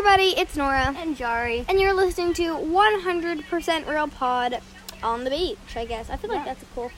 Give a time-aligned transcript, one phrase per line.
[0.00, 1.66] everybody, it's Nora, And Jari.
[1.68, 4.62] and you're listening to 100% Real Pod
[5.02, 6.08] on the beach, I guess.
[6.08, 6.54] I feel like Yeah.
[6.54, 6.90] that's a cool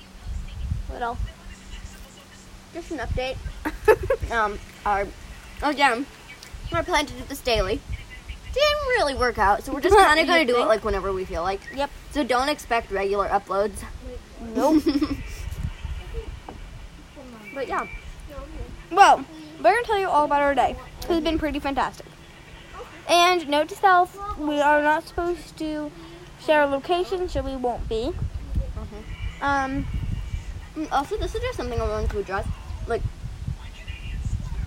[0.88, 1.18] little.
[2.72, 3.36] Just an update.
[4.30, 5.08] um, our
[5.64, 6.06] again,
[6.72, 7.80] our plan to do this daily
[8.52, 11.12] didn't really work out, so we're just kind of gonna You do it like whenever
[11.12, 11.60] we feel like.
[11.74, 11.90] Yep.
[12.12, 13.82] So don't expect regular uploads.
[14.54, 14.84] Nope.
[17.52, 17.88] but yeah,
[18.92, 19.24] well,
[19.58, 20.76] we're going to tell you all about our day.
[21.08, 22.06] It's been pretty fantastic.
[23.08, 25.90] And note to self, we are not supposed to
[26.44, 28.12] share our location, so we won't be.
[29.40, 29.86] Um,
[30.90, 32.46] also this is just something I wanted to address.
[32.86, 33.02] Like,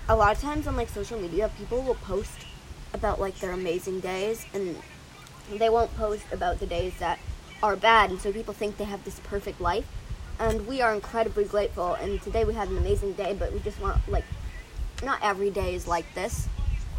[0.08, 2.46] a lot of times on like social media, people will post
[2.94, 4.78] about like their amazing days, and
[5.52, 7.20] they won't post about the days that
[7.64, 9.86] are bad, and so people think they have this perfect life.
[10.38, 11.94] And we are incredibly grateful.
[11.94, 14.26] And today we had an amazing day, but we just want like,
[15.02, 16.50] not every day is like this.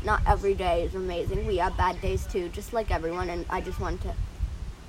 [0.04, 1.46] Not every day is amazing.
[1.46, 3.28] We have bad days too, just like everyone.
[3.30, 4.14] And I just wanted to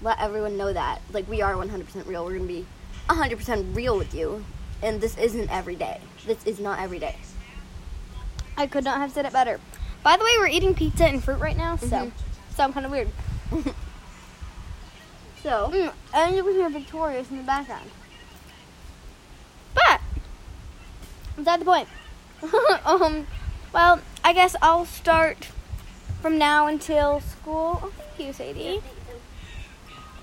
[0.01, 2.23] let everyone know that like we are 100% real.
[2.25, 2.65] We're gonna be
[3.09, 4.43] 100% real with you,
[4.83, 5.99] and this isn't every day.
[6.25, 7.15] This is not every day.
[8.57, 9.59] I could not have said it better.
[10.03, 12.11] By the way, we're eating pizza and fruit right now, so Mhm.
[12.55, 13.09] sound kind of weird.
[15.43, 17.89] So Mm, and you can hear Victorious in the background.
[19.73, 20.01] But
[21.37, 21.87] that's the point.
[22.85, 23.25] um,
[23.71, 25.51] well, I guess I'll start
[26.21, 27.79] from now until school.
[27.81, 28.81] Oh, thank you, Sadie.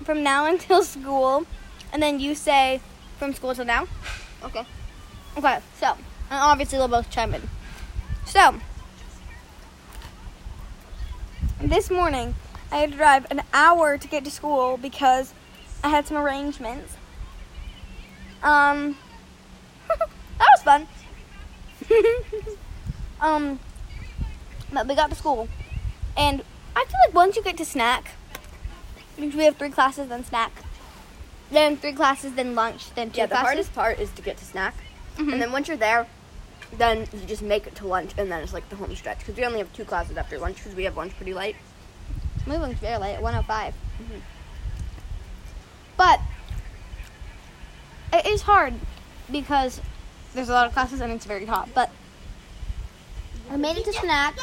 [0.03, 1.47] From now until school,
[1.91, 2.81] and then you say
[3.17, 3.87] from school till now.
[4.43, 4.63] okay,
[5.35, 5.97] Okay, so
[6.29, 7.49] and obviously they'll both chime in.
[8.27, 8.59] So
[11.59, 12.35] this morning
[12.71, 15.33] I had to drive an hour to get to school because
[15.83, 16.95] I had some arrangements.
[18.43, 18.97] Um,
[19.87, 20.87] that was fun.
[23.19, 23.59] um,
[24.75, 25.47] but we got to school,
[26.15, 26.43] and
[26.75, 28.11] I feel like once you get to snack,
[29.15, 30.51] because we have three classes, then snack,
[31.49, 33.25] then three classes, then lunch, then two yeah.
[33.25, 33.45] The classes.
[33.47, 34.75] hardest part is to get to snack,
[35.17, 35.31] Mhm.
[35.33, 36.05] and then once you're there,
[36.77, 39.35] then you just make it to lunch, and then it's like the home stretch because
[39.37, 41.55] we only have two classes after lunch because we have lunch pretty late.
[42.45, 43.73] My lunch very late at 105.
[43.99, 44.21] Mhm.
[45.97, 46.19] But
[48.13, 48.73] it is hard
[49.31, 49.79] because
[50.33, 51.69] there's a lot of classes and it's very hot.
[51.73, 51.89] But
[53.51, 54.37] I made it to snack.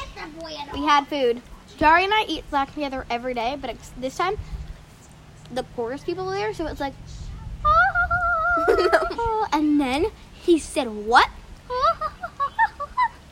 [0.73, 1.43] We had food.
[1.79, 4.37] Jari and I eat snack together every day, but this time
[5.53, 6.95] the poorest people were there, so it's like,
[7.65, 9.49] ah.
[9.53, 11.29] and then he said, "What?"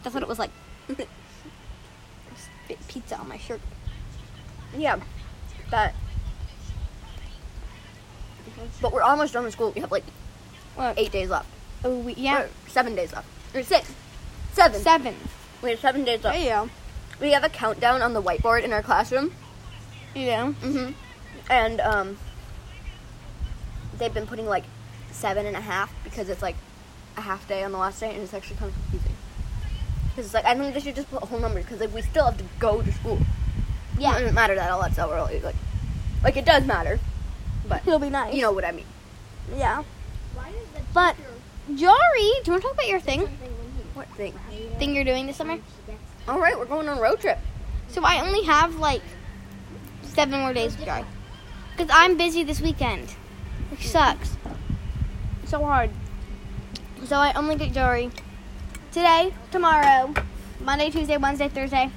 [0.02, 0.50] That's what it was like.
[0.88, 1.08] Spit
[2.88, 3.60] pizza on my shirt.
[4.76, 5.00] Yeah,
[5.70, 5.94] that.
[8.82, 9.72] But we're almost done with school.
[9.72, 10.04] We have like
[10.74, 10.98] What?
[10.98, 11.48] eight days left.
[11.84, 13.26] Oh, we, yeah, Or seven days left.
[13.54, 13.92] Or six.
[14.52, 14.80] Seven.
[14.80, 15.14] seven.
[15.62, 16.38] We have seven days left.
[16.40, 16.68] Yeah.
[17.20, 19.32] We have a countdown on the whiteboard in our classroom.
[20.14, 20.52] Yeah.
[20.62, 20.92] Mm-hmm.
[21.50, 22.18] And um,
[23.98, 24.64] they've been putting like
[25.10, 26.56] seven and a half because it's like
[27.16, 29.12] a half day on the last day, and it's actually kind of confusing.
[30.08, 32.02] Because it's like I think they should just put a whole number because like we
[32.02, 33.18] still have to go to school.
[33.98, 34.16] Yeah.
[34.16, 35.40] It doesn't matter that all that's so early.
[35.40, 35.56] Like,
[36.24, 36.98] like it does matter,
[37.68, 38.34] but It'll be nice.
[38.34, 38.86] you know what I mean.
[39.54, 39.82] Yeah.
[40.94, 41.16] But
[41.70, 43.28] Jari, do you want to talk about your thing?
[44.00, 44.32] What thing?
[44.78, 45.58] Thing you're doing this summer?
[46.26, 47.38] All right, we're going on a road trip.
[47.88, 49.02] So I only have like
[50.04, 51.04] seven more days to Jari.
[51.76, 53.10] Because I'm busy this weekend.
[53.70, 54.38] Which sucks.
[55.44, 55.90] So hard.
[57.04, 58.10] So I only get Jari
[58.90, 60.14] today, tomorrow,
[60.60, 61.90] Monday, Tuesday, Wednesday, Thursday,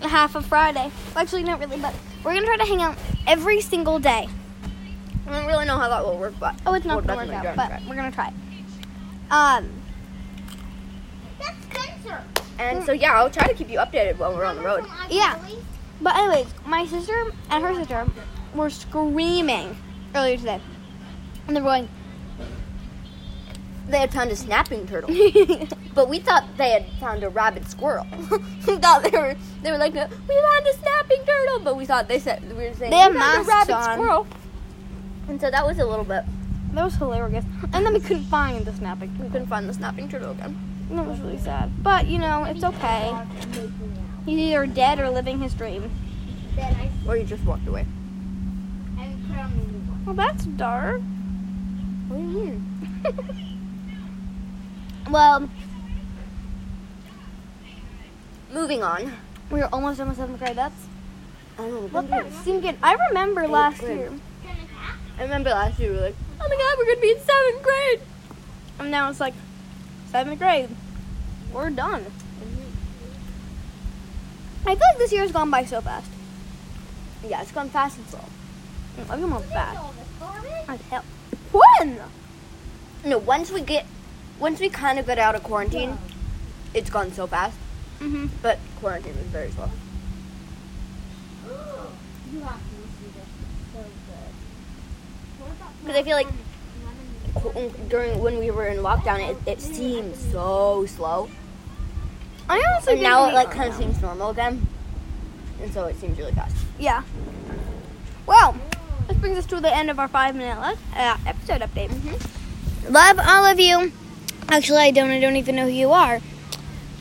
[0.00, 0.90] and half of Friday.
[1.14, 1.94] Actually, not really, but
[2.24, 2.96] we're going to try to hang out
[3.28, 4.28] every single day.
[5.28, 7.44] I don't really know how that will work, but Oh, it's not going to work
[7.44, 8.32] out, but we're going to try.
[9.30, 9.70] Um,
[12.58, 14.84] And so yeah, I'll try to keep you updated while we're on the road.
[15.10, 15.38] Yeah.
[16.00, 18.06] But anyways, my sister and her sister
[18.54, 19.76] were screaming
[20.14, 20.60] earlier today.
[21.46, 21.88] And they're going,
[23.88, 25.10] They had found a snapping turtle,
[25.94, 28.06] but we thought they had found a rabid squirrel.
[28.66, 32.08] we thought they were they were like, we found a snapping turtle, but we thought
[32.08, 33.94] they said we were saying They have we found a rabid on.
[33.98, 34.26] squirrel.
[35.28, 36.24] And so that was a little bit.
[36.72, 37.44] that was hilarious.
[37.72, 39.16] And then we couldn't find the snapping.
[39.18, 40.56] We couldn't find the snapping turtle again.
[40.90, 41.70] That was really sad.
[41.82, 43.16] But, you know, it's okay.
[44.26, 45.90] He's either dead or living his dream.
[47.06, 47.86] Or you just walked away.
[50.06, 51.00] Well, that's dark.
[52.08, 52.70] What do you mean?
[55.10, 55.48] Well,
[58.52, 59.12] Moving on.
[59.50, 60.56] We are almost done with seventh grade.
[60.56, 60.74] That's
[61.58, 61.80] I don't know.
[61.88, 62.76] what that.
[62.82, 63.98] I remember last grade.
[63.98, 64.12] year.
[65.18, 67.62] I remember last year we were like, oh my god, we're gonna be in seventh
[67.62, 68.00] grade.
[68.78, 69.34] And now it's like
[70.14, 70.68] seventh grade.
[71.52, 72.06] We're done.
[74.64, 76.08] I feel like this year has gone by so fast.
[77.28, 78.20] Yeah, it's gone fast and slow.
[79.10, 79.80] I've gone fast.
[80.68, 81.04] As hell.
[81.50, 82.00] When?
[83.04, 83.86] No, once we get,
[84.38, 85.98] once we kind of get out of quarantine,
[86.74, 87.58] it's gone so fast.
[87.98, 88.26] Mm-hmm.
[88.40, 89.68] But quarantine was very slow.
[92.32, 93.26] You have to see this.
[93.50, 93.82] It's so
[95.42, 95.54] good.
[95.82, 96.28] Because I feel like
[97.88, 101.28] during when we were in lockdown, it, it seemed so slow.
[102.48, 104.66] I honestly And now it like kind of seems normal again.
[105.62, 106.56] And so it seems really fast.
[106.78, 107.02] Yeah.
[108.26, 108.56] Well,
[109.08, 111.90] this brings us to the end of our five minute le- uh, episode update.
[112.90, 113.92] Love all of you.
[114.48, 115.10] Actually, I don't.
[115.10, 116.20] I don't even know who you are.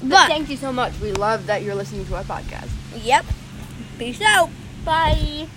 [0.02, 0.94] But thank you so much.
[1.02, 2.70] We love that you're listening to our podcast.
[3.04, 3.26] yep.
[3.98, 4.50] Peace out.
[4.86, 5.48] Bye.